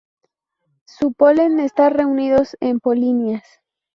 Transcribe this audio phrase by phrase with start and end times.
[0.87, 3.43] Su polen está reunidos en polinias.